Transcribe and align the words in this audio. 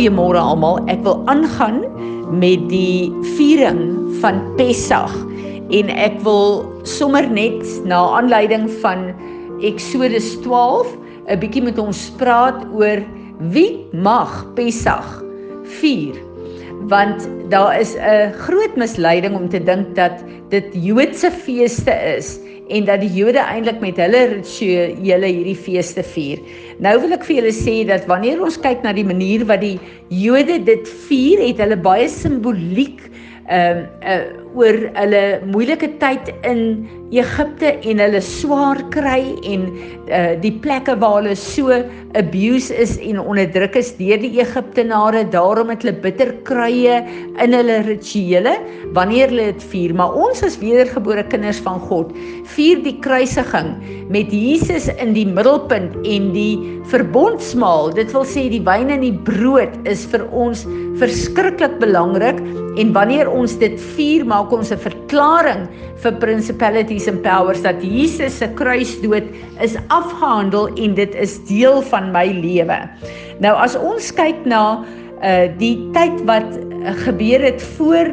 Goeiemôre 0.00 0.40
almal. 0.40 0.78
Ek 0.88 1.02
wil 1.04 1.18
aangaan 1.28 1.82
met 2.40 2.62
die 2.70 3.12
viering 3.36 3.82
van 4.22 4.38
Pessach 4.56 5.12
en 5.76 5.90
ek 5.92 6.14
wil 6.24 6.62
sommer 6.88 7.26
net 7.28 7.60
na 7.84 7.98
aanleiding 8.16 8.64
van 8.80 9.10
Eksodus 9.60 10.30
12 10.40 10.88
'n 11.28 11.36
bietjie 11.42 11.60
met 11.68 11.76
ons 11.76 12.00
praat 12.16 12.64
oor 12.72 13.04
wie 13.52 13.84
mag 13.92 14.32
Pessach 14.56 15.20
vier. 15.82 16.16
Want 16.88 17.28
daar 17.52 17.76
is 17.76 17.92
'n 18.00 18.32
groot 18.48 18.80
misleiding 18.80 19.36
om 19.36 19.52
te 19.52 19.60
dink 19.60 19.92
dat 20.00 20.24
dit 20.48 20.64
Joodse 20.72 21.28
feeste 21.28 21.92
is 22.16 22.40
en 22.70 22.86
dat 22.88 23.02
die 23.02 23.10
Jode 23.12 23.42
eintlik 23.42 23.80
met 23.82 23.98
hulle 24.00 24.20
rituele 24.34 25.30
hierdie 25.30 25.58
feeste 25.58 26.04
vier. 26.14 26.42
Nou 26.82 26.96
wil 27.02 27.16
ek 27.16 27.26
vir 27.28 27.40
julle 27.40 27.54
sê 27.56 27.76
dat 27.88 28.06
wanneer 28.10 28.42
ons 28.42 28.60
kyk 28.62 28.84
na 28.86 28.94
die 28.96 29.06
manier 29.06 29.44
wat 29.48 29.64
die 29.64 29.76
Jode 30.22 30.60
dit 30.66 30.92
vier, 31.08 31.42
het 31.48 31.62
hulle 31.62 31.80
baie 31.80 32.08
simboliek 32.10 33.02
ehm 33.50 33.82
uh, 33.82 34.14
uh, 34.14 34.22
oor 34.58 34.76
hulle 34.96 35.22
moeilike 35.50 35.92
tyd 36.00 36.30
in 36.48 36.88
Egipte 37.10 37.72
en 37.90 37.98
hulle 37.98 38.20
swaar 38.22 38.78
kry 38.94 39.34
en 39.46 39.64
uh, 39.66 40.36
die 40.42 40.52
plekke 40.62 40.94
waar 41.02 41.18
hulle 41.20 41.34
so 41.38 41.74
abuse 42.18 42.74
is 42.74 42.96
en 43.02 43.18
onderdruk 43.18 43.76
is 43.78 43.90
deur 43.98 44.20
die 44.22 44.32
Egiptenare 44.42 45.24
daarom 45.32 45.72
het 45.74 45.82
hulle 45.82 45.96
bitter 46.04 46.32
kruie 46.46 47.00
in 47.42 47.54
hulle 47.56 47.80
rituele 47.86 48.56
wanneer 48.96 49.30
hulle 49.30 49.48
dit 49.52 49.66
vier. 49.72 49.94
Maar 49.98 50.14
ons 50.18 50.42
as 50.46 50.58
wedergebore 50.62 51.26
kinders 51.30 51.62
van 51.66 51.82
God 51.90 52.14
vier 52.54 52.82
die 52.86 52.96
kruisiging 53.02 53.74
met 54.10 54.30
Jesus 54.34 54.88
in 54.98 55.14
die 55.18 55.26
middelpunt 55.26 55.98
en 56.06 56.30
die 56.34 56.80
verbondsmaal. 56.90 57.92
Dit 57.98 58.14
wil 58.14 58.26
sê 58.26 58.48
die 58.50 58.62
wyn 58.66 58.90
en 58.94 59.06
die 59.06 59.14
brood 59.26 59.74
is 59.90 60.06
vir 60.10 60.26
ons 60.30 60.66
verskriklik 61.02 61.78
belangrik 61.82 62.38
en 62.80 62.94
wanneer 62.94 63.30
ons 63.30 63.56
dit 63.58 63.78
vier 63.96 64.26
maak 64.40 64.52
ons 64.56 64.72
'n 64.72 64.80
verklaring 64.80 65.68
vir 66.00 66.12
principalities 66.16 67.06
and 67.08 67.20
powers 67.22 67.60
dat 67.60 67.76
Jesus 67.84 68.38
se 68.40 68.48
kruisdood 68.56 69.28
is 69.60 69.76
afgehandel 69.92 70.72
en 70.80 70.94
dit 70.96 71.12
is 71.14 71.36
deel 71.44 71.82
van 71.92 72.08
my 72.12 72.32
lewe. 72.32 72.88
Nou 73.44 73.52
as 73.52 73.76
ons 73.76 74.08
kyk 74.12 74.46
na 74.48 74.80
uh 75.20 75.52
die 75.60 75.76
tyd 75.92 76.16
wat 76.24 76.48
uh, 76.56 76.96
gebeur 77.04 77.40
het 77.44 77.60
voor 77.76 78.08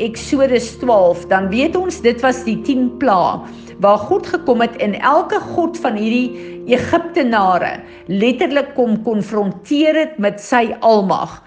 Eksodus 0.00 0.76
12, 0.80 1.28
dan 1.28 1.48
weet 1.48 1.76
ons 1.76 2.00
dit 2.00 2.20
was 2.20 2.44
die 2.44 2.56
10 2.64 2.96
plaae 3.00 3.44
waar 3.80 4.00
God 4.08 4.26
gekom 4.26 4.64
het 4.64 4.76
en 4.80 4.96
elke 5.00 5.40
god 5.52 5.76
van 5.76 5.96
hierdie 6.00 6.32
Egiptenare 6.72 7.82
letterlik 8.08 8.72
kom 8.74 8.96
konfronteer 9.04 9.96
het 9.96 10.16
met 10.16 10.40
sy 10.40 10.72
almag. 10.80 11.42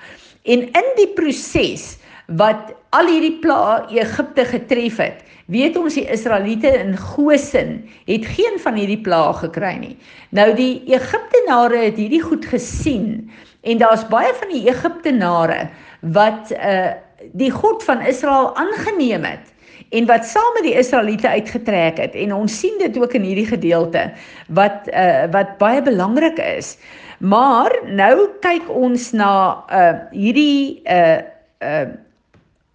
En 0.45 0.69
in 0.69 0.89
die 0.97 1.09
proses 1.17 1.97
wat 2.37 2.73
al 2.93 3.09
hierdie 3.09 3.37
plaae 3.41 3.85
Egipte 4.01 4.45
getref 4.45 4.97
het. 5.01 5.25
Weet 5.49 5.77
ons 5.77 5.95
die 5.97 6.05
Israeliete 6.09 6.69
in 6.77 6.97
Goshen 6.97 7.79
het 8.05 8.25
geen 8.35 8.59
van 8.61 8.77
hierdie 8.77 9.01
plaae 9.01 9.33
gekry 9.41 9.75
nie. 9.81 9.95
Nou 10.35 10.51
die 10.57 10.81
Egiptenare 10.89 11.85
het 11.87 11.97
hierdie 11.97 12.21
goed 12.21 12.45
gesien 12.45 13.29
en 13.65 13.81
daar's 13.81 14.05
baie 14.09 14.33
van 14.37 14.51
die 14.53 14.65
Egiptenare 14.69 15.67
wat 16.15 16.53
uh 16.57 16.97
die 17.35 17.49
God 17.51 17.83
van 17.83 17.99
Israel 18.07 18.53
aangeneem 18.55 19.25
het 19.27 19.49
en 19.91 20.05
wat 20.07 20.23
saam 20.25 20.53
met 20.55 20.63
die 20.63 20.77
Israeliete 20.79 21.27
uitgetrek 21.27 21.97
het 21.99 22.13
en 22.15 22.31
ons 22.31 22.59
sien 22.61 22.77
dit 22.79 22.95
ook 22.95 23.11
in 23.17 23.25
hierdie 23.27 23.49
gedeelte 23.49 24.05
wat 24.47 24.87
uh 24.93 25.25
wat 25.33 25.57
baie 25.59 25.81
belangrik 25.83 26.39
is. 26.39 26.77
Maar 27.19 27.75
nou 27.91 28.29
kyk 28.39 28.69
ons 28.71 29.11
na 29.11 29.33
uh 29.67 29.97
hierdie 30.15 30.79
uh 30.87 31.19
uh 31.59 31.89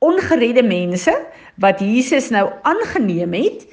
ongeredde 0.05 0.63
mense 0.63 1.15
wat 1.63 1.81
Jesus 1.81 2.29
nou 2.35 2.51
aangeneem 2.63 3.33
het 3.33 3.67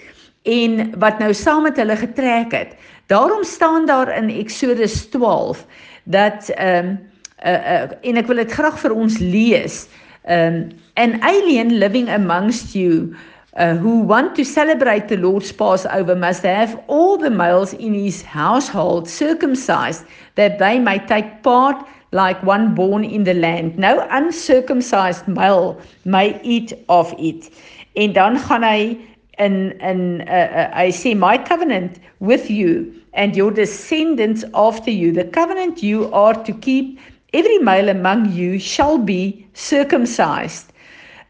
en 0.48 1.00
wat 1.00 1.20
nou 1.20 1.34
saam 1.34 1.68
met 1.68 1.78
hulle 1.78 1.96
getrek 1.96 2.52
het. 2.56 2.76
Daarom 3.12 3.44
staan 3.44 3.86
daar 3.86 4.16
in 4.16 4.30
Eksodus 4.30 5.06
12 5.12 5.66
dat 6.04 6.50
ehm 6.50 6.86
um, 6.86 7.00
uh, 7.46 7.52
uh, 7.52 7.82
en 8.02 8.18
ek 8.22 8.28
wil 8.30 8.38
dit 8.44 8.52
graag 8.54 8.78
vir 8.80 8.94
ons 8.94 9.18
lees. 9.18 9.88
Um 10.30 10.70
an 10.94 11.18
alien 11.26 11.78
living 11.82 12.10
amongst 12.10 12.76
you 12.78 13.16
uh, 13.58 13.74
who 13.76 14.04
want 14.06 14.36
to 14.36 14.44
celebrate 14.44 15.08
the 15.08 15.18
Lord's 15.18 15.52
Passover 15.52 16.16
must 16.16 16.44
have 16.44 16.78
all 16.88 17.18
the 17.18 17.30
males 17.30 17.74
in 17.74 17.94
his 17.94 18.22
household 18.22 19.10
circumcised 19.10 20.06
that 20.36 20.60
they 20.60 20.80
may 20.80 21.00
take 21.00 21.42
part 21.42 21.82
like 22.12 22.42
one 22.44 22.76
born 22.76 23.04
in 23.04 23.24
the 23.24 23.34
land. 23.34 23.78
No 23.78 24.06
uncircumcised 24.10 25.28
male 25.28 25.80
may 26.06 26.40
eat 26.44 26.74
of 26.90 27.14
it. 27.18 27.50
En 27.96 28.14
dan 28.14 28.38
gaan 28.38 28.64
hy 28.64 28.98
in 29.38 29.80
in 29.80 30.22
uh, 30.28 30.34
uh, 30.34 30.70
hy 30.76 30.90
sê 30.92 31.16
my 31.18 31.38
covenant 31.38 32.00
with 32.20 32.50
you 32.50 32.94
and 33.14 33.36
your 33.36 33.52
descendants 33.52 34.44
after 34.54 34.92
you 34.92 35.12
the 35.12 35.24
covenant 35.24 35.82
you 35.84 36.12
are 36.14 36.36
to 36.44 36.54
keep 36.54 37.00
every 37.34 37.58
male 37.60 37.90
among 37.90 38.32
you 38.32 38.60
shall 38.60 38.98
be 38.98 39.46
circumcised 39.54 40.72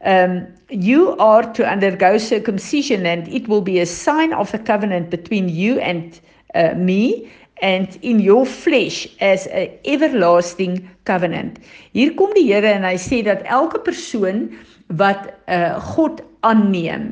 um 0.04 0.48
you 0.70 1.16
are 1.18 1.44
to 1.54 1.68
undergo 1.68 2.18
circumcision 2.18 3.06
and 3.06 3.28
it 3.28 3.48
will 3.48 3.62
be 3.62 3.80
a 3.80 3.86
sign 3.86 4.34
of 4.34 4.52
the 4.52 4.60
covenant 4.60 5.10
between 5.10 5.48
you 5.50 5.80
and 5.80 6.20
uh, 6.56 6.74
me 6.76 7.30
and 7.62 7.98
in 8.02 8.20
your 8.20 8.46
flesh 8.46 9.08
as 9.20 9.48
a 9.48 9.70
everlasting 9.86 10.90
covenant. 11.04 11.62
Hier 11.94 12.14
kom 12.18 12.34
die 12.36 12.48
Here 12.50 12.74
en 12.74 12.86
hy 12.86 12.98
sê 13.00 13.22
dat 13.26 13.46
elke 13.46 13.82
persoon 13.86 14.50
wat 15.00 15.30
uh, 15.48 15.78
God 15.94 16.22
aanneem. 16.48 17.12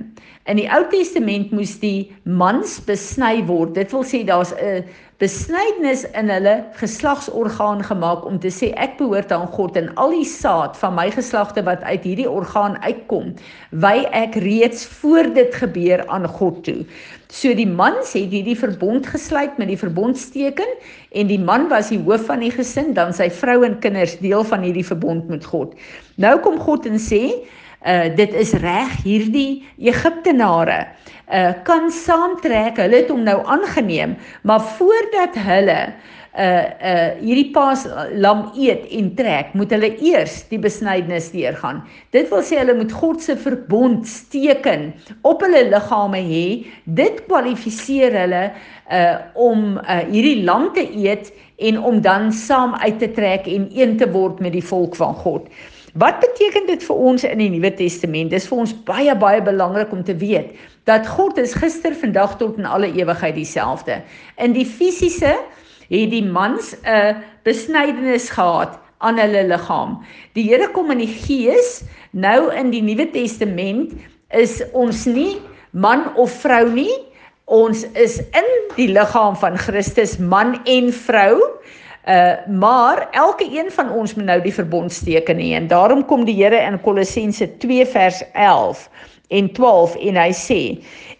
In 0.49 0.57
die 0.57 0.69
Ou 0.73 0.81
Testament 0.89 1.51
moes 1.53 1.75
die 1.81 2.09
mans 2.25 2.79
besny 2.87 3.43
word. 3.45 3.75
Dit 3.77 3.91
wil 3.93 4.05
sê 4.07 4.23
daar's 4.25 4.53
'n 4.57 4.85
besnydenis 5.19 6.05
in 6.15 6.29
hulle 6.31 6.63
geslagsorgaan 6.79 7.83
gemaak 7.83 8.23
om 8.25 8.39
te 8.39 8.47
sê 8.47 8.71
ek 8.79 8.97
behoort 8.97 9.31
aan 9.35 9.47
God 9.51 9.75
en 9.75 9.91
al 9.99 10.15
die 10.15 10.25
saad 10.25 10.77
van 10.79 10.95
my 10.95 11.09
geslagte 11.11 11.63
wat 11.67 11.83
uit 11.83 12.07
hierdie 12.07 12.29
orgaan 12.29 12.77
uitkom, 12.87 13.35
wy 13.83 14.07
ek 14.15 14.39
reeds 14.45 14.85
voor 15.01 15.27
dit 15.35 15.55
gebeur 15.55 16.05
aan 16.07 16.27
God 16.39 16.63
toe. 16.63 16.85
So 17.27 17.51
die 17.53 17.67
mans 17.67 18.15
het 18.15 18.31
hierdie 18.31 18.57
verbond 18.57 19.07
gesluit 19.11 19.59
met 19.59 19.67
die 19.67 19.77
verbondsteken 19.77 20.71
en 21.11 21.27
die 21.27 21.39
man 21.39 21.67
was 21.69 21.91
die 21.91 21.99
hoof 21.99 22.25
van 22.31 22.39
die 22.39 22.53
gesin, 22.55 22.93
dan 22.93 23.13
sy 23.13 23.29
vrou 23.29 23.65
en 23.67 23.79
kinders 23.83 24.17
deel 24.23 24.43
van 24.43 24.63
hierdie 24.63 24.87
verbond 24.87 25.27
met 25.27 25.45
God. 25.45 25.75
Nou 26.15 26.39
kom 26.39 26.57
God 26.63 26.87
en 26.87 26.97
sê, 26.97 27.43
uh 27.87 28.09
dit 28.15 28.33
is 28.33 28.53
reg 28.59 28.95
hierdie 29.05 29.63
Egiptenare 29.79 30.87
uh 31.31 31.51
kan 31.63 31.91
saamtrek. 31.91 32.79
Hulle 32.81 33.03
het 33.03 33.11
hom 33.11 33.23
nou 33.23 33.39
aangeneem, 33.45 34.17
maar 34.43 34.61
voordat 34.77 35.37
hulle 35.47 35.79
uh 36.39 36.65
uh 36.91 37.07
hierdie 37.21 37.49
paas 37.55 37.85
lam 38.13 38.49
eet 38.57 38.85
en 38.95 39.13
trek, 39.15 39.53
moet 39.53 39.71
hulle 39.71 39.93
eers 39.97 40.43
die 40.51 40.59
besnydenis 40.59 41.31
deurgaan. 41.31 41.81
Dit 42.11 42.29
wil 42.33 42.43
sê 42.45 42.59
hulle 42.61 42.75
moet 42.77 42.91
God 42.91 43.23
se 43.23 43.37
verbond 43.39 44.05
teken 44.33 44.91
op 45.27 45.41
hulle 45.45 45.65
liggame 45.71 46.21
hê. 46.21 46.45
Dit 46.83 47.23
kwalifiseer 47.27 48.15
hulle 48.25 48.43
uh 48.91 49.15
om 49.33 49.77
uh 49.79 50.03
hierdie 50.09 50.43
lam 50.43 50.69
te 50.75 50.83
eet 50.83 51.31
en 51.59 51.79
om 51.83 51.99
dan 52.01 52.31
saam 52.31 52.75
uit 52.79 52.99
te 52.99 53.11
trek 53.11 53.47
en 53.47 53.67
een 53.75 53.97
te 53.97 54.07
word 54.11 54.39
met 54.39 54.53
die 54.55 54.63
volk 54.63 54.95
van 54.95 55.15
God. 55.25 55.49
Wat 55.93 56.19
beteken 56.19 56.67
dit 56.67 56.83
vir 56.85 56.95
ons 56.95 57.23
in 57.25 57.39
die 57.41 57.49
Nuwe 57.49 57.71
Testament? 57.73 58.29
Dis 58.29 58.45
vir 58.49 58.61
ons 58.61 58.73
baie 58.85 59.15
baie 59.17 59.41
belangrik 59.41 59.93
om 59.95 60.03
te 60.05 60.13
weet 60.17 60.53
dat 60.89 61.07
God 61.07 61.37
is 61.41 61.53
gister, 61.57 61.93
vandag 61.93 62.37
tot 62.37 62.57
in 62.57 62.65
alle 62.65 62.89
ewigheid 62.93 63.35
dieselfde. 63.37 63.99
In 64.37 64.53
die 64.53 64.65
fisiese 64.65 65.35
het 65.89 66.11
die 66.11 66.25
mans 66.25 66.75
'n 66.85 67.17
besnydenis 67.43 68.29
gehad 68.29 68.77
aan 68.99 69.17
hulle 69.17 69.47
liggaam. 69.47 69.99
Die 70.33 70.49
Here 70.49 70.69
kom 70.69 70.91
in 70.91 70.97
die 70.97 71.15
gees. 71.25 71.83
Nou 72.11 72.53
in 72.53 72.69
die 72.69 72.81
Nuwe 72.81 73.09
Testament 73.11 73.93
is 74.29 74.61
ons 74.73 75.05
nie 75.05 75.41
man 75.71 76.15
of 76.15 76.31
vrou 76.41 76.69
nie. 76.69 76.93
Ons 77.45 77.85
is 77.93 78.19
in 78.19 78.49
die 78.75 78.87
liggaam 78.87 79.35
van 79.35 79.57
Christus, 79.57 80.17
man 80.17 80.59
en 80.65 80.93
vrou. 80.93 81.39
Uh 82.07 82.47
maar 82.47 83.07
elke 83.11 83.43
een 83.51 83.71
van 83.71 83.91
ons 83.91 84.13
moet 84.15 84.25
nou 84.25 84.41
die 84.41 84.53
verbondsteken 84.53 85.37
hê 85.37 85.51
en 85.53 85.67
daarom 85.67 86.05
kom 86.05 86.23
die 86.25 86.43
Here 86.43 86.61
in 86.63 86.81
Kolossense 86.81 87.57
2 87.57 87.85
vers 87.85 88.23
11 88.33 88.89
en 89.27 89.51
12 89.51 89.95
en 89.95 90.15
hy 90.15 90.31
sê 90.31 90.61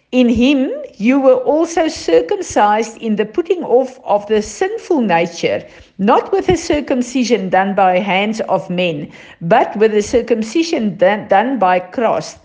in 0.09 0.29
him 0.31 0.71
you 0.97 1.19
were 1.21 1.43
also 1.43 1.87
circumcised 1.87 2.97
in 2.97 3.15
the 3.15 3.25
putting 3.25 3.63
off 3.63 3.99
of 4.03 4.25
the 4.25 4.41
sinful 4.41 5.01
nature 5.01 5.61
not 5.97 6.31
with 6.31 6.49
a 6.49 6.55
circumcision 6.55 7.49
done 7.49 7.75
by 7.75 7.99
hands 7.99 8.41
of 8.47 8.69
men 8.69 9.11
but 9.41 9.75
with 9.75 9.93
a 9.93 10.01
circumcision 10.01 10.95
done, 10.97 11.27
done 11.27 11.59
by 11.59 11.79
Christ 11.79 12.37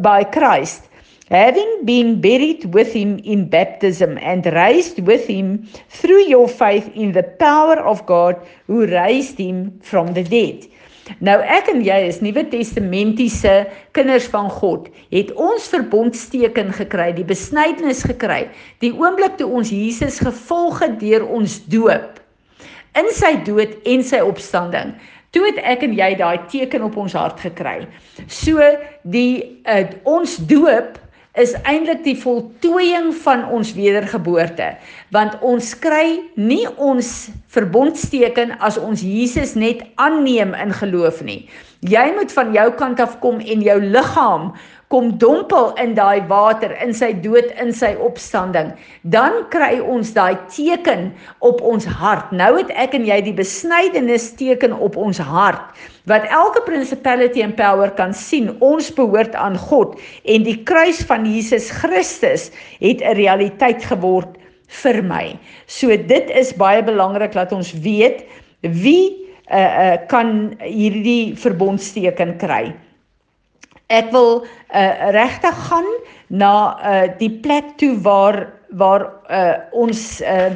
by 0.00 0.22
Christ 0.24 0.89
having 1.30 1.84
been 1.84 2.20
buried 2.20 2.64
with 2.74 2.92
him 2.92 3.18
in 3.18 3.48
baptism 3.48 4.18
and 4.18 4.46
raised 4.46 4.98
with 5.06 5.26
him 5.26 5.64
through 5.88 6.26
your 6.26 6.48
faith 6.48 6.90
in 6.94 7.12
the 7.12 7.22
power 7.22 7.78
of 7.86 8.04
God 8.06 8.36
who 8.66 8.86
raised 8.86 9.38
him 9.38 9.78
from 9.80 10.12
the 10.14 10.24
dead. 10.24 10.66
Nou 11.18 11.40
ek 11.42 11.66
en 11.72 11.80
jy 11.82 11.96
is 12.06 12.20
Nuwe 12.22 12.44
Testamentiese 12.52 13.64
kinders 13.96 14.28
van 14.30 14.46
God, 14.60 14.86
het 15.10 15.32
ons 15.34 15.66
verbondsteken 15.72 16.70
gekry, 16.76 17.10
die 17.16 17.26
besnydenis 17.26 18.04
gekry, 18.06 18.44
die 18.82 18.92
oomblik 18.94 19.34
toe 19.40 19.48
ons 19.50 19.72
Jesus 19.74 20.20
gevolg 20.22 20.82
het 20.84 21.00
deur 21.02 21.26
ons 21.26 21.58
doop 21.70 22.18
in 22.98 23.10
sy 23.14 23.36
dood 23.46 23.74
en 23.86 24.02
sy 24.06 24.18
opstanding. 24.26 24.94
Toe 25.34 25.44
het 25.46 25.60
ek 25.62 25.84
en 25.86 25.94
jy 25.94 26.08
daai 26.18 26.42
teken 26.50 26.86
op 26.88 26.96
ons 26.98 27.14
hart 27.14 27.38
gekry. 27.42 27.84
So 28.26 28.58
die 29.06 29.62
uh, 29.62 29.86
ons 30.10 30.38
doop 30.50 30.98
is 31.38 31.54
eintlik 31.62 32.02
die 32.04 32.16
voltooiing 32.18 33.12
van 33.22 33.44
ons 33.54 33.74
wedergeboorte. 33.76 34.72
Want 35.14 35.38
ons 35.46 35.72
kry 35.78 36.20
nie 36.34 36.66
ons 36.76 37.30
verbondsteken 37.54 38.56
as 38.58 38.78
ons 38.78 39.04
Jesus 39.04 39.54
net 39.54 39.84
aanneem 39.94 40.54
in 40.58 40.74
geloof 40.74 41.22
nie 41.22 41.44
jy 41.80 42.10
moet 42.16 42.32
van 42.32 42.52
jou 42.52 42.68
kant 42.76 43.00
af 43.00 43.18
kom 43.20 43.40
en 43.40 43.62
jou 43.64 43.80
liggaam 43.80 44.52
kom 44.90 45.12
dompel 45.22 45.68
in 45.78 45.92
daai 45.94 46.26
water 46.26 46.72
in 46.82 46.90
sy 46.96 47.12
dood 47.22 47.52
in 47.62 47.70
sy 47.72 47.92
opstanding. 48.02 48.72
Dan 49.06 49.44
kry 49.52 49.78
ons 49.78 50.10
daai 50.16 50.34
teken 50.50 51.12
op 51.46 51.62
ons 51.62 51.86
hart. 51.86 52.32
Nou 52.34 52.56
het 52.56 52.72
ek 52.74 52.96
en 52.98 53.06
jy 53.06 53.20
die 53.28 53.36
besnydenis 53.38 54.32
teken 54.40 54.74
op 54.74 54.98
ons 54.98 55.22
hart 55.22 55.62
wat 56.10 56.26
elke 56.34 56.64
principality 56.66 57.44
and 57.44 57.54
power 57.54 57.92
kan 57.94 58.10
sien. 58.16 58.50
Ons 58.58 58.90
behoort 58.90 59.36
aan 59.38 59.54
God 59.70 59.94
en 60.26 60.42
die 60.42 60.58
kruis 60.66 61.04
van 61.06 61.28
Jesus 61.28 61.70
Christus 61.70 62.50
het 62.82 62.98
'n 62.98 63.14
realiteit 63.14 63.86
geword 63.86 64.34
vir 64.82 65.02
my. 65.02 65.38
So 65.66 65.94
dit 65.94 66.30
is 66.34 66.52
baie 66.52 66.82
belangrik 66.82 67.32
dat 67.32 67.52
ons 67.52 67.72
weet 67.72 68.26
wie 68.60 69.29
uh, 69.50 69.96
kan 70.08 70.54
hierdie 70.62 71.36
verbondsteken 71.36 72.36
kry. 72.38 72.72
Ek 73.90 74.10
wil 74.14 74.44
uh, 74.44 75.10
regtig 75.14 75.56
gaan 75.68 75.88
na 76.30 76.54
uh, 76.78 77.06
die 77.18 77.30
plek 77.42 77.76
toe 77.82 77.96
waar 78.02 78.46
waar 78.78 79.08
uh, 79.26 79.56
ons 79.74 80.20
uh, 80.22 80.52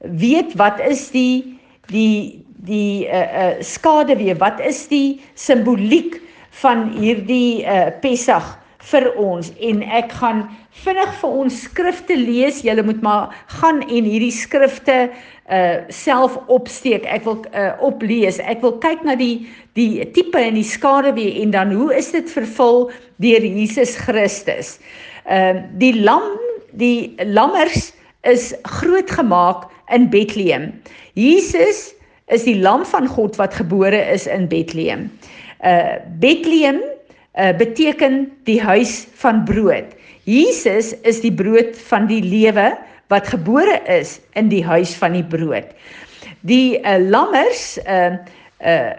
weet 0.00 0.54
wat 0.56 0.80
is 0.80 1.10
die 1.12 1.58
die 1.92 2.44
die 2.68 3.06
uh, 3.06 3.16
uh, 3.16 3.52
skade 3.60 4.16
weer. 4.16 4.38
Wat 4.40 4.60
is 4.60 4.86
die 4.88 5.20
simboliek 5.36 6.18
van 6.62 6.88
hierdie 6.96 7.64
uh, 7.64 7.90
Pessach 8.00 8.57
vir 8.86 9.08
ons 9.18 9.50
en 9.58 9.80
ek 9.82 10.12
gaan 10.20 10.44
vinnig 10.84 11.14
vir 11.20 11.38
ons 11.42 11.56
skrifte 11.64 12.14
lees. 12.16 12.60
Julle 12.62 12.84
moet 12.86 13.00
maar 13.02 13.34
gaan 13.58 13.82
en 13.82 14.06
hierdie 14.06 14.34
skrifte 14.34 15.08
uh 15.48 15.80
self 15.92 16.36
opsteek. 16.52 17.06
Ek 17.08 17.24
wil 17.26 17.40
uh 17.50 17.72
oplees. 17.84 18.38
Ek 18.38 18.62
wil 18.62 18.76
kyk 18.82 19.02
na 19.06 19.16
die 19.18 19.48
die 19.78 20.04
tipe 20.14 20.38
en 20.38 20.58
die 20.58 20.66
skaduwee 20.66 21.40
en 21.42 21.54
dan 21.54 21.74
hoe 21.74 21.90
is 21.96 22.12
dit 22.14 22.30
vervul 22.30 22.88
deur 23.22 23.46
Jesus 23.46 23.96
Christus. 23.98 24.76
Ehm 25.26 25.56
uh, 25.56 25.62
die 25.82 25.94
lam, 25.98 26.36
die 26.78 27.16
lammers 27.26 27.92
is 28.22 28.52
groot 28.78 29.10
gemaak 29.10 29.66
in 29.94 30.08
Bethlehem. 30.12 30.70
Jesus 31.14 31.90
is 32.28 32.44
die 32.44 32.58
lam 32.60 32.84
van 32.86 33.08
God 33.08 33.36
wat 33.40 33.56
gebore 33.56 33.98
is 34.12 34.28
in 34.30 34.46
Bethlehem. 34.48 35.08
Uh 35.64 35.98
Bethlehem 36.22 36.78
uh, 37.38 37.54
beteken 37.56 38.26
die 38.44 38.60
huis 38.62 39.06
van 39.22 39.44
brood. 39.44 39.94
Jesus 40.28 40.92
is 41.08 41.22
die 41.22 41.32
brood 41.32 41.78
van 41.88 42.08
die 42.10 42.22
lewe 42.22 42.74
wat 43.08 43.30
gebore 43.30 43.78
is 43.88 44.18
in 44.36 44.50
die 44.52 44.64
huis 44.64 44.92
van 44.98 45.14
die 45.16 45.24
brood. 45.24 45.70
Die 46.46 46.78
uh, 46.82 46.98
lammers 47.00 47.78
uh 47.86 48.18
uh 48.58 48.92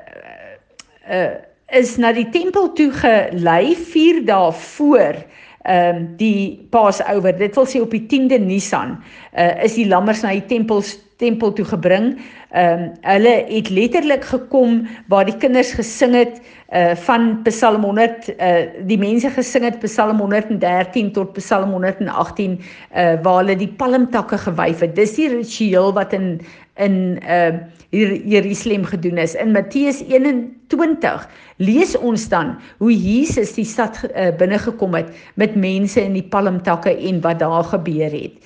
uh 1.09 1.29
is 1.69 1.97
na 2.01 2.09
die 2.15 2.25
tempel 2.33 2.71
toe 2.73 2.89
gelei 2.97 3.75
4 3.77 4.23
dae 4.25 4.53
voor 4.73 5.19
ehm 5.63 5.95
um, 5.95 6.07
die 6.17 6.67
Paasouer. 6.71 7.37
Dit 7.37 7.55
wil 7.55 7.67
sê 7.67 7.81
op 7.81 7.91
die 7.91 8.05
10de 8.07 8.39
Nisan 8.39 8.97
uh 9.35 9.63
is 9.63 9.75
die 9.75 9.87
lammers 9.87 10.21
na 10.23 10.31
die 10.31 10.45
tempels 10.47 10.97
tempel 11.19 11.51
toe 11.53 11.65
gebring. 11.67 12.13
Ehm 12.55 12.83
um, 12.83 12.85
hulle 13.01 13.33
het 13.49 13.69
letterlik 13.69 14.23
gekom 14.25 14.87
waar 15.11 15.25
die 15.27 15.37
kinders 15.37 15.73
gesing 15.75 16.15
het 16.15 16.39
uh 16.71 16.95
van 16.95 17.41
Psalm 17.43 17.83
100 17.83 18.29
uh 18.29 18.35
eh, 18.37 18.69
die 18.87 18.97
mense 18.97 19.29
gesing 19.35 19.67
het 19.67 19.79
Psalm 19.83 20.19
113 20.19 21.11
tot 21.11 21.33
Psalm 21.33 21.71
118 21.75 22.55
uh 22.95 23.13
waar 23.23 23.43
hulle 23.43 23.57
die 23.59 23.73
palmtakke 23.83 24.37
gewyf 24.37 24.79
het. 24.79 24.95
Dis 24.95 25.17
die 25.19 25.29
ritueel 25.35 25.93
wat 25.93 26.13
in 26.13 26.39
in 26.79 27.19
uh 27.23 27.59
Jerusalem 27.89 28.83
gedoen 28.85 29.17
is. 29.17 29.33
In 29.33 29.51
Matteus 29.51 30.03
21 30.05 31.23
lees 31.57 31.95
ons 31.97 32.27
dan 32.29 32.51
hoe 32.77 32.93
Jesus 32.93 33.55
die 33.55 33.65
stad 33.65 33.97
uh, 34.13 34.29
binne 34.37 34.59
gekom 34.61 34.93
het 34.93 35.09
met 35.41 35.55
mense 35.57 35.97
in 35.97 36.13
die 36.13 36.27
palmtakke 36.29 36.93
en 36.93 37.17
wat 37.25 37.41
daar 37.41 37.65
gebeur 37.71 38.13
het. 38.13 38.37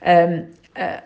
Um, 0.00 0.40
uh 0.80 0.96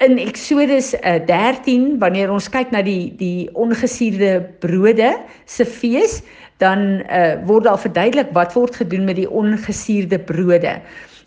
in 0.00 0.16
Eksodus 0.16 0.94
uh, 0.94 1.18
13 1.28 1.98
wanneer 2.00 2.30
ons 2.32 2.48
kyk 2.48 2.70
na 2.72 2.80
die 2.80 3.12
die 3.20 3.50
ongesuurde 3.52 4.38
brode 4.62 5.10
se 5.44 5.66
fees 5.68 6.22
dan 6.60 7.02
uh, 7.04 7.36
word 7.48 7.66
daar 7.68 7.80
verduidelik 7.80 8.32
wat 8.36 8.56
word 8.56 8.76
gedoen 8.80 9.04
met 9.08 9.18
die 9.20 9.28
ongesuurde 9.28 10.18
brode. 10.28 10.78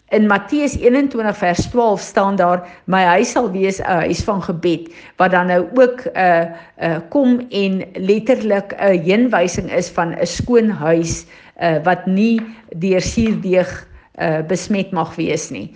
In 0.10 0.28
Matteus 0.28 0.76
21 0.78 1.38
vers 1.38 1.70
12 1.70 2.02
staan 2.02 2.36
daar 2.36 2.68
my 2.86 3.02
huis 3.04 3.32
sal 3.32 3.52
wees 3.52 3.80
'n 3.80 4.04
huis 4.04 4.24
van 4.24 4.42
gebed 4.44 4.92
wat 5.18 5.32
dan 5.32 5.48
nou 5.48 5.68
ook 5.74 6.06
'n 6.06 6.18
uh, 6.18 6.42
uh, 6.84 6.98
kom 7.10 7.46
en 7.50 7.86
letterlik 7.94 8.74
'n 8.74 8.94
uh, 8.94 9.04
heenwysing 9.04 9.72
is 9.72 9.90
van 9.90 10.14
'n 10.20 10.26
skoon 10.26 10.70
huis 10.70 11.26
uh, 11.62 11.84
wat 11.84 12.06
nie 12.06 12.42
deur 12.76 13.02
suurdeeg 13.02 13.88
uh, 14.22 14.40
besmet 14.48 14.92
mag 14.92 15.16
wees 15.16 15.50
nie. 15.50 15.76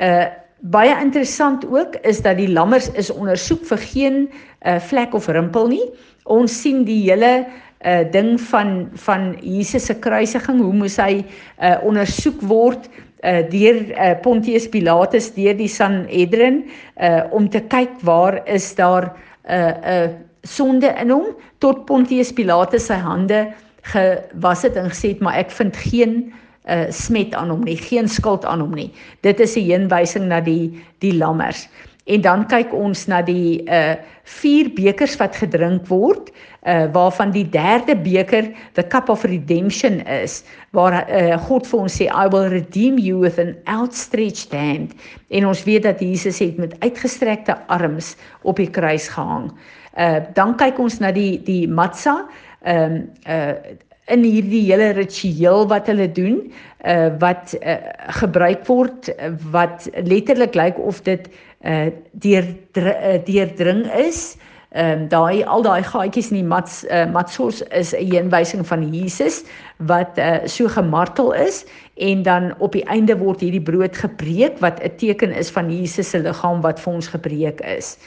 Uh 0.00 0.26
baie 0.64 0.94
interessant 1.00 1.66
ook 1.68 1.96
is 2.08 2.22
dat 2.24 2.38
die 2.40 2.48
lammers 2.48 2.88
is 2.96 3.10
ondersoek 3.10 3.66
vir 3.68 3.78
geen 3.78 4.16
uh, 4.64 4.80
vlek 4.80 5.14
of 5.14 5.28
rimpel 5.28 5.68
nie. 5.68 5.84
Ons 6.24 6.60
sien 6.62 6.84
die 6.84 7.02
hele 7.10 7.44
uh 7.84 8.00
ding 8.12 8.38
van 8.40 8.88
van 9.04 9.34
Jesus 9.44 9.90
se 9.90 9.94
kruisiging, 9.94 10.62
hoe 10.64 10.72
moes 10.72 10.96
hy 10.96 11.20
uh 11.60 11.76
ondersoek 11.84 12.40
word 12.48 12.88
uh 13.24 13.42
deur 13.52 13.80
uh 13.92 14.14
Pontius 14.24 14.68
Pilatus 14.68 15.30
deur 15.36 15.56
die 15.58 15.68
Sanhedrin 15.68 16.62
uh 16.96 17.26
om 17.36 17.48
te 17.48 17.60
kyk 17.60 17.92
waar 18.08 18.40
is 18.48 18.72
daar 18.74 19.12
'n 19.12 19.52
uh, 19.52 19.74
'n 19.74 20.08
uh, 20.08 20.08
sonde 20.42 20.94
in 21.00 21.10
hom 21.10 21.36
tot 21.58 21.84
Pontius 21.84 22.32
Pilatus 22.32 22.86
sy 22.86 22.96
hande 23.00 23.52
gewas 23.92 24.62
het 24.62 24.76
en 24.76 24.88
gesê 24.88 25.12
het 25.12 25.20
maar 25.20 25.36
ek 25.36 25.50
vind 25.50 25.76
geen 25.76 26.32
uh 26.64 26.88
smet 26.88 27.34
aan 27.34 27.50
hom 27.52 27.64
nie, 27.64 27.76
geen 27.76 28.08
skuld 28.08 28.44
aan 28.44 28.60
hom 28.60 28.72
nie. 28.72 28.90
Dit 29.20 29.40
is 29.40 29.56
'n 29.56 29.68
heenwysing 29.68 30.26
na 30.28 30.40
die 30.40 30.72
die 30.98 31.12
lammers. 31.12 31.68
En 32.04 32.20
dan 32.20 32.44
kyk 32.46 32.72
ons 32.76 33.06
na 33.08 33.22
die 33.24 33.62
uh 33.64 33.94
vier 34.40 34.70
bekers 34.72 35.18
wat 35.20 35.36
gedrink 35.36 35.84
word, 35.88 36.30
uh 36.68 36.86
waarvan 36.92 37.32
die 37.32 37.44
derde 37.48 37.96
beker 37.96 38.50
the 38.76 38.84
cup 38.92 39.08
of 39.12 39.24
redemption 39.28 40.00
is, 40.08 40.42
waar 40.76 41.02
uh 41.08 41.36
God 41.48 41.68
vir 41.68 41.80
ons 41.86 41.96
sê 42.00 42.08
I 42.08 42.28
will 42.32 42.48
redeem 42.52 42.98
you 43.00 43.20
with 43.20 43.40
an 43.40 43.54
outstretched 43.68 44.52
hand. 44.52 44.92
En 45.28 45.48
ons 45.48 45.64
weet 45.64 45.84
dat 45.84 46.00
Jesus 46.00 46.40
het 46.44 46.60
met 46.60 46.76
uitgestrekte 46.84 47.56
arms 47.72 48.14
op 48.42 48.60
die 48.60 48.70
kruis 48.70 49.08
gehang. 49.08 49.48
Uh 49.96 50.20
dan 50.36 50.56
kyk 50.60 50.80
ons 50.80 51.00
na 51.00 51.12
die 51.12 51.40
die 51.44 51.64
matsa, 51.68 52.22
ehm 52.64 53.00
um, 53.00 53.02
uh 53.28 53.80
in 54.12 54.24
hierdie 54.24 54.64
hele 54.68 54.92
ritueel 54.98 55.68
wat 55.68 55.86
hulle 55.86 56.08
doen 56.12 56.40
uh 56.84 57.08
wat 57.18 57.54
uh, 57.62 57.78
gebruik 58.20 58.66
word 58.68 59.08
wat 59.52 59.88
letterlik 60.04 60.54
lyk 60.54 60.78
of 60.78 61.02
dit 61.08 61.30
uh 61.64 61.88
deur 62.12 62.44
uh, 62.76 63.16
deurdring 63.24 63.86
is 63.96 64.34
ehm 64.74 65.02
um, 65.02 65.08
daai 65.08 65.44
al 65.46 65.62
daai 65.62 65.82
gaatjies 65.86 66.32
in 66.32 66.40
die 66.40 66.48
mats 66.50 66.80
uh, 66.90 67.04
matsos 67.06 67.62
is 67.80 67.94
'n 67.94 68.08
heenwysing 68.10 68.64
van 68.66 68.82
Jesus 68.94 69.44
wat 69.78 70.18
uh, 70.18 70.42
so 70.46 70.68
gemartel 70.68 71.32
is 71.32 71.64
en 71.94 72.22
dan 72.22 72.54
op 72.58 72.72
die 72.72 72.84
einde 72.84 73.14
word 73.18 73.40
hierdie 73.40 73.62
brood 73.62 73.96
gebreek 73.96 74.58
wat 74.58 74.82
'n 74.82 74.96
teken 74.96 75.30
is 75.30 75.50
van 75.50 75.70
Jesus 75.70 76.10
se 76.10 76.18
liggaam 76.18 76.60
wat 76.60 76.80
vir 76.80 76.92
ons 76.92 77.06
gebreek 77.06 77.60
is. 77.60 77.98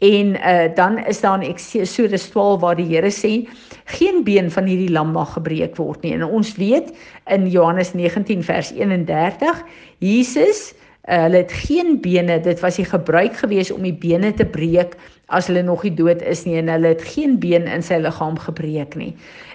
En 0.00 0.34
uh, 0.36 0.74
dan 0.74 0.98
is 1.04 1.20
daar 1.20 1.42
in 1.42 1.50
Eksodus 1.52 2.28
12 2.32 2.60
waar 2.60 2.76
die 2.76 2.88
Here 2.88 3.10
sê 3.12 3.44
geen 3.84 4.24
been 4.24 4.50
van 4.50 4.64
hierdie 4.64 4.92
lam 4.92 5.12
mag 5.12 5.34
gebreek 5.36 5.76
word 5.76 6.02
nie. 6.02 6.14
En 6.16 6.24
ons 6.24 6.54
weet 6.56 6.88
in 7.28 7.48
Johannes 7.50 7.92
19 7.92 8.44
vers 8.44 8.72
31 8.72 9.64
Jesus 9.98 10.70
Uh, 11.08 11.22
hulle 11.24 11.40
het 11.40 11.52
geen 11.64 11.96
bene. 12.04 12.36
Dit 12.44 12.60
was 12.60 12.76
die 12.76 12.84
gebruik 12.84 13.38
gewees 13.40 13.70
om 13.72 13.82
die 13.82 13.96
bene 13.96 14.34
te 14.36 14.44
breek 14.44 14.98
as 15.32 15.46
hulle 15.48 15.62
nog 15.64 15.80
nie 15.86 15.94
dood 15.96 16.20
is 16.28 16.44
nie 16.44 16.58
en 16.60 16.68
hulle 16.68 16.92
het 16.92 17.04
geen 17.14 17.38
been 17.40 17.64
in 17.70 17.82
sy 17.82 17.96
liggaam 18.02 18.36
gebreek 18.38 18.94
nie. 19.00 19.14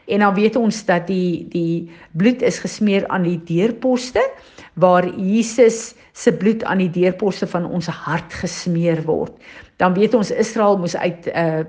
En 0.10 0.26
dan 0.26 0.34
weet 0.36 0.58
ons 0.58 0.82
dat 0.90 1.06
die 1.08 1.46
die 1.54 1.86
bloed 2.18 2.42
is 2.42 2.58
gesmeer 2.64 3.06
aan 3.14 3.28
die 3.30 3.38
deurposte 3.46 4.24
waar 4.82 5.06
Jesus 5.06 5.94
se 6.18 6.34
bloed 6.34 6.64
aan 6.66 6.82
die 6.82 6.92
deurposte 6.92 7.48
van 7.48 7.70
ons 7.70 7.88
hart 7.88 8.34
gesmeer 8.42 9.04
word. 9.06 9.38
Dan 9.78 9.94
weet 9.94 10.14
ons 10.14 10.32
Israel 10.32 10.78
moes 10.78 10.98
uit 10.98 11.26
'n 11.26 11.38
uh, 11.38 11.60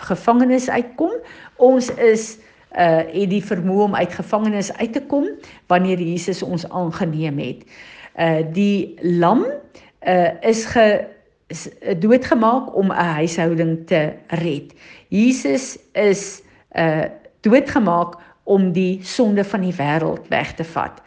gevangenis 0.00 0.70
uitkom. 0.70 1.12
Ons 1.56 1.94
is 1.94 2.38
uh 2.78 3.04
het 3.12 3.30
die 3.30 3.44
vermoë 3.44 3.82
om 3.82 3.94
uit 3.94 4.12
gevangenis 4.12 4.72
uit 4.72 4.92
te 4.92 5.02
kom 5.02 5.28
wanneer 5.66 6.00
Jesus 6.00 6.42
ons 6.42 6.68
aangeneem 6.68 7.38
het. 7.38 7.64
Uh 8.16 8.40
die 8.52 8.98
lam 9.02 9.44
uh 10.06 10.30
is 10.40 10.64
ge 10.64 11.04
is 11.46 11.68
doodgemaak 11.98 12.74
om 12.74 12.86
'n 12.86 13.12
huishouding 13.20 13.86
te 13.86 14.12
red. 14.26 14.72
Jesus 15.08 15.78
is 15.92 16.42
uh 16.72 17.04
doodgemaak 17.40 18.16
om 18.42 18.72
die 18.72 18.98
sonde 19.02 19.44
van 19.44 19.60
die 19.60 19.74
wêreld 19.74 20.28
weg 20.28 20.54
te 20.54 20.64
vat. 20.64 21.02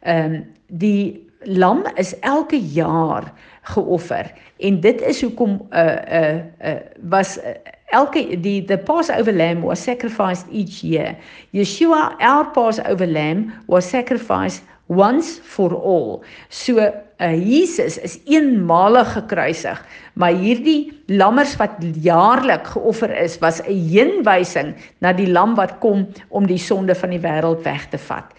Ehm 0.00 0.34
um, 0.34 0.54
die 0.66 1.27
lam 1.44 1.84
is 1.94 2.18
elke 2.20 2.58
jaar 2.58 3.32
geoffer 3.62 4.32
en 4.58 4.80
dit 4.80 5.00
is 5.00 5.22
hoekom 5.22 5.60
uh 5.70 5.96
uh, 6.20 6.36
uh 6.60 6.80
was 7.10 7.38
uh, 7.38 7.54
elke 7.90 8.40
die 8.40 8.64
the 8.64 8.78
Passover 8.78 9.32
lamb 9.32 9.62
was 9.62 9.82
sacrificed 9.82 10.46
each 10.50 10.82
year. 10.82 11.16
Yeshua 11.52 12.16
our 12.20 12.50
Passover 12.52 13.06
lamb 13.06 13.52
was 13.66 13.88
sacrificed 13.88 14.62
once 14.88 15.38
for 15.38 15.74
all. 15.74 16.22
So 16.48 16.78
uh, 16.80 16.92
Jesus 17.36 17.98
is 17.98 18.18
eenmalig 18.24 19.12
gekruisig, 19.12 19.80
maar 20.14 20.32
hierdie 20.32 20.92
lammers 21.06 21.56
wat 21.60 21.76
jaarlik 22.02 22.66
geoffer 22.72 23.12
is, 23.12 23.38
was 23.38 23.60
'n 23.60 23.72
heenwysing 23.92 24.74
na 25.00 25.12
die 25.12 25.28
lam 25.28 25.54
wat 25.54 25.78
kom 25.78 26.08
om 26.28 26.46
die 26.46 26.58
sonde 26.58 26.94
van 26.94 27.10
die 27.10 27.20
wêreld 27.20 27.62
weg 27.62 27.88
te 27.88 27.98
vat. 27.98 28.32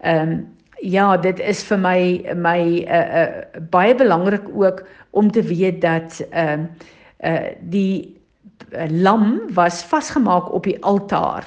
Ehm 0.00 0.28
um, 0.28 0.46
ja, 0.84 1.16
dit 1.16 1.40
is 1.40 1.62
vir 1.64 1.80
my 1.80 2.00
my 2.36 2.60
uh, 2.84 3.00
uh, 3.20 3.62
baie 3.72 3.94
belangrik 3.96 4.48
ook 4.52 4.84
om 5.10 5.30
te 5.30 5.42
weet 5.42 5.80
dat 5.80 6.20
ehm 6.30 6.66
uh, 7.24 7.30
uh, 7.30 7.50
die 7.60 8.20
uh, 8.72 8.88
lam 8.90 9.40
was 9.54 9.82
vasgemaak 9.84 10.52
op 10.52 10.64
die 10.64 10.76
altaar 10.84 11.46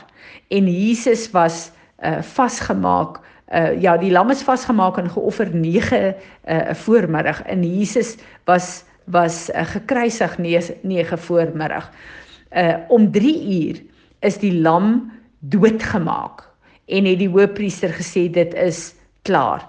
en 0.50 0.66
Jesus 0.66 1.30
was 1.32 1.72
uh, 2.02 2.22
vasgemaak 2.22 3.20
uh, 3.54 3.82
ja 3.82 3.98
die 3.98 4.12
lam 4.12 4.32
is 4.34 4.42
vasgemaak 4.44 4.98
en 4.98 5.10
geoffer 5.10 5.54
9 5.54 6.02
'n 6.02 6.16
uh, 6.50 6.74
voormiddag 6.74 7.42
en 7.46 7.64
Jesus 7.64 8.18
was 8.46 8.84
was 9.06 9.50
uh, 9.50 9.64
gekruisig 9.66 10.38
9 10.38 11.18
voormiddag. 11.18 11.92
Uh, 12.52 12.76
om 12.88 13.12
3 13.12 13.68
uur 13.68 13.82
is 14.20 14.38
die 14.38 14.62
lam 14.62 15.12
doodgemaak 15.40 16.44
en 16.86 17.06
het 17.06 17.20
die 17.20 17.30
hoofpriester 17.30 17.90
gesê 17.90 18.30
dit 18.32 18.54
is 18.54 18.97
klaar. 19.28 19.68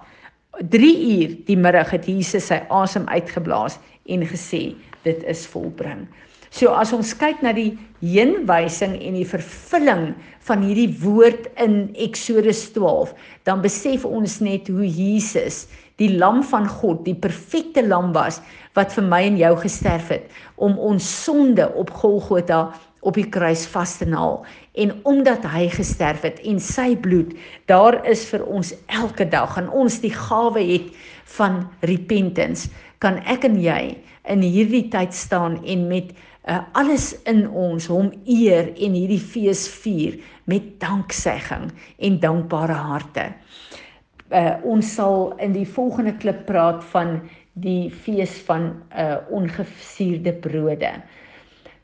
3 0.71 0.89
uur 1.11 1.35
die 1.47 1.59
middag 1.59 1.91
het 1.95 2.07
Jesus 2.09 2.49
sy 2.49 2.59
asem 2.73 3.05
uitgeblaas 3.07 3.77
en 4.09 4.25
gesê 4.27 4.63
dit 5.05 5.23
is 5.31 5.45
volbring. 5.47 6.07
So 6.49 6.73
as 6.73 6.89
ons 6.95 7.11
kyk 7.13 7.43
na 7.45 7.53
die 7.53 7.75
heenwysing 8.01 8.95
en 8.97 9.17
die 9.19 9.27
vervulling 9.27 10.15
van 10.47 10.63
hierdie 10.65 10.89
woord 11.03 11.45
in 11.61 11.91
Eksodus 11.93 12.63
12, 12.73 13.13
dan 13.45 13.61
besef 13.61 14.05
ons 14.07 14.39
net 14.41 14.71
hoe 14.73 14.87
Jesus, 14.87 15.67
die 16.01 16.09
lam 16.17 16.41
van 16.49 16.65
God, 16.79 17.03
die 17.05 17.13
perfekte 17.13 17.83
lam 17.85 18.09
was 18.17 18.39
wat 18.77 18.95
vir 18.95 19.05
my 19.05 19.21
en 19.27 19.37
jou 19.37 19.53
gesterf 19.61 20.09
het 20.15 20.41
om 20.57 20.79
ons 20.81 21.05
sonde 21.25 21.67
op 21.77 21.91
Golgotha 22.01 22.69
op 23.01 23.15
die 23.15 23.27
kruis 23.29 23.65
vas 23.71 23.97
te 23.97 24.07
naal 24.09 24.41
en 24.79 24.93
omdat 25.07 25.45
hy 25.53 25.67
gesterf 25.73 26.25
het 26.27 26.39
en 26.47 26.59
sy 26.63 26.93
bloed 26.99 27.35
daar 27.71 27.99
is 28.09 28.25
vir 28.31 28.45
ons 28.45 28.73
elke 28.87 29.27
dag 29.29 29.57
en 29.61 29.69
ons 29.69 30.01
die 30.03 30.13
gawe 30.15 30.63
het 30.63 30.91
van 31.37 31.63
repentance 31.87 32.69
kan 32.99 33.21
ek 33.31 33.47
en 33.47 33.59
jy 33.61 33.81
in 34.29 34.43
hierdie 34.43 34.87
tyd 34.91 35.15
staan 35.15 35.57
en 35.65 35.87
met 35.89 36.11
uh, 36.49 36.59
alles 36.77 37.13
in 37.29 37.45
ons 37.47 37.87
hom 37.91 38.11
eer 38.27 38.71
en 38.75 38.97
hierdie 38.97 39.21
fees 39.21 39.65
vier 39.83 40.19
met 40.49 40.75
danksegging 40.81 41.69
en 41.97 42.19
dankbare 42.23 42.77
harte. 42.89 43.29
Uh, 44.29 44.57
ons 44.67 44.85
sal 44.95 45.31
in 45.41 45.55
die 45.55 45.67
volgende 45.67 46.13
klip 46.21 46.45
praat 46.49 46.83
van 46.91 47.17
die 47.59 47.89
fees 48.05 48.37
van 48.47 48.71
uh, 48.93 49.17
ongesuurde 49.33 50.35
brode. 50.43 50.93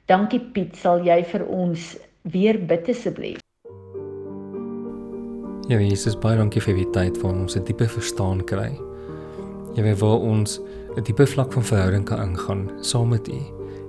Dankie 0.05 0.37
Piet, 0.53 0.75
sal 0.77 0.99
jy 1.01 1.15
vir 1.25 1.41
ons 1.49 1.95
weer 2.29 2.59
bid 2.69 2.89
asseblief? 2.93 3.39
Ja, 5.65 5.79
Jesus, 5.81 6.13
baie 6.21 6.37
dankie 6.37 6.61
vir 6.61 6.77
die 6.77 6.85
tyd 6.93 7.17
waar 7.23 7.33
ons 7.33 7.57
'n 7.57 7.65
diepe 7.65 7.87
verstaan 7.89 8.43
kry. 8.45 8.69
Jy 9.73 9.81
weet 9.81 9.97
waar 9.97 10.21
ons 10.21 10.59
'n 10.95 11.01
diepe 11.01 11.25
vlak 11.25 11.51
van 11.53 11.63
verhouding 11.63 12.05
kan 12.05 12.21
ingaan 12.21 12.69
saam 12.81 13.09
met 13.09 13.27
U. 13.27 13.39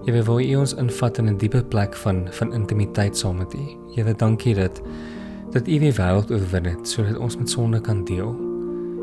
Jy 0.06 0.12
weet 0.12 0.24
waar 0.24 0.40
U 0.40 0.56
ons 0.56 0.74
invat 0.74 1.18
in 1.18 1.28
'n 1.28 1.36
diepe 1.36 1.62
plek 1.62 1.94
van 1.94 2.28
van 2.30 2.52
intimiteit 2.52 3.16
saam 3.16 3.36
met 3.36 3.54
U. 3.54 4.02
Weet 4.02 4.18
dankie 4.18 4.54
dat 4.54 4.80
dat 5.52 5.68
U 5.68 5.78
die 5.78 5.92
wêreld 5.92 6.30
oorwin 6.30 6.64
het 6.64 6.88
sodat 6.88 7.18
ons 7.18 7.36
met 7.36 7.50
sonde 7.50 7.80
kan 7.80 8.04
deel. 8.04 8.34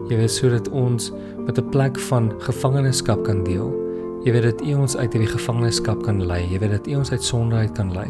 Jy 0.10 0.18
weet 0.18 0.32
sodat 0.32 0.68
ons 0.70 1.12
met 1.46 1.60
'n 1.60 1.70
plek 1.70 2.00
van 2.00 2.34
gevangenskap 2.40 3.24
kan 3.24 3.44
deel 3.44 3.83
Jy 4.24 4.32
weet 4.32 4.44
dat 4.44 4.62
U 4.64 4.74
ons 4.80 4.94
uit 4.96 5.12
hierdie 5.12 5.32
gevangenskap 5.34 6.04
kan 6.06 6.22
lei. 6.24 6.46
Jy 6.48 6.62
weet 6.62 6.72
dat 6.78 6.86
U 6.88 6.96
ons 7.02 7.12
uit 7.12 7.24
sonde 7.24 7.56
uit 7.60 7.72
kan 7.76 7.90
lei. 7.92 8.08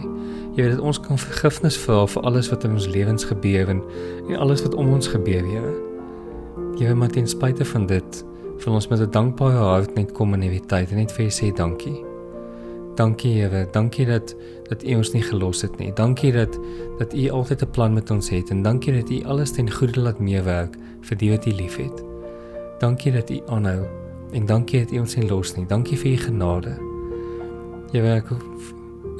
Jy 0.53 0.61
weet 0.61 0.75
dat 0.75 0.83
ons 0.85 0.99
kan 1.01 1.17
vergifnis 1.17 1.77
vra 1.81 2.03
vir 2.05 2.27
alles 2.29 2.51
wat 2.53 2.67
in 2.67 2.75
ons 2.77 2.85
lewens 2.87 3.25
gebeur 3.25 3.71
en, 3.73 3.81
en 4.27 4.37
alles 4.37 4.61
wat 4.61 4.77
om 4.77 4.91
ons 4.93 5.09
gebeur, 5.09 5.41
Here. 5.41 5.73
Weet 6.77 6.93
maar 6.99 7.09
ten 7.09 7.27
spyte 7.27 7.65
van 7.65 7.87
dit, 7.89 8.19
wil 8.61 8.77
ons 8.77 8.87
met 8.87 8.99
'n 8.99 9.09
dankbare 9.09 9.57
hart 9.57 9.95
net 9.95 10.11
kom 10.11 10.33
in 10.33 10.41
hierdie 10.41 10.65
tyd 10.67 10.91
en 10.91 10.97
net 10.97 11.11
vir 11.11 11.25
U 11.25 11.29
sê 11.29 11.49
dankie. 11.53 12.05
Dankie, 12.95 13.33
Here. 13.33 13.67
Dankie 13.71 14.05
dat 14.05 14.35
dat 14.69 14.83
U 14.83 14.95
ons 14.95 15.13
nie 15.13 15.21
gelos 15.21 15.61
het 15.61 15.77
nie. 15.79 15.93
Dankie 15.93 16.31
dat 16.31 16.59
dat 16.99 17.13
U 17.13 17.29
altyd 17.29 17.61
'n 17.61 17.71
plan 17.71 17.93
met 17.93 18.11
ons 18.11 18.29
het 18.29 18.49
en 18.49 18.61
dankie 18.61 18.93
dat 18.93 19.09
U 19.09 19.23
alles 19.23 19.51
ten 19.51 19.71
goeie 19.71 19.99
laat 19.99 20.19
meewerk 20.19 20.77
vir 21.01 21.17
die 21.17 21.31
wat 21.31 21.45
U 21.45 21.51
liefhet. 21.51 22.03
Dankie 22.79 23.11
dat 23.11 23.29
U 23.29 23.41
aanhou 23.47 24.02
En 24.33 24.45
dankie 24.45 24.79
dat 24.79 24.91
U 24.91 24.99
ons 24.99 25.15
nie 25.15 25.27
los 25.29 25.53
nie. 25.55 25.65
Dankie 25.69 25.97
vir 25.97 26.11
U 26.11 26.17
genade. 26.17 26.73
Here 27.93 28.15
ek 28.17 28.31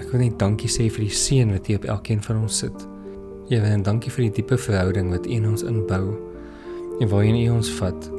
ek 0.01 0.10
wil 0.10 0.24
net 0.24 0.39
dankie 0.41 0.70
sê 0.70 0.88
vir 0.89 1.05
die 1.05 1.13
seën 1.13 1.53
wat 1.53 1.70
U 1.70 1.77
op 1.77 1.86
elkeen 1.98 2.24
van 2.25 2.41
ons 2.41 2.63
sit. 2.63 2.88
Here 3.51 3.70
en 3.70 3.86
dankie 3.86 4.12
vir 4.12 4.27
die 4.27 4.34
diepe 4.41 4.58
verhouding 4.58 5.13
wat 5.13 5.29
U 5.29 5.38
in 5.38 5.48
ons 5.53 5.65
inbou 5.70 6.17
en 7.00 7.13
waarin 7.13 7.39
U 7.43 7.48
ons 7.60 7.72
vat. 7.77 8.12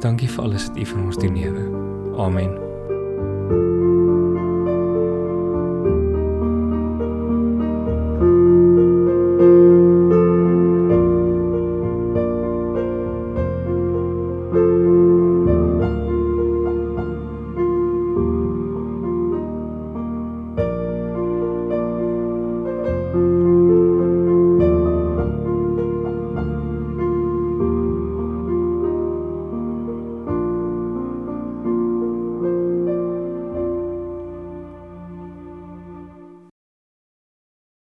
Dankie 0.00 0.30
vir 0.30 0.46
alles 0.46 0.70
wat 0.70 0.78
U 0.78 0.90
vir 0.94 1.04
ons 1.04 1.20
doen, 1.20 1.36
Here. 1.36 1.68
Amen. 2.16 4.29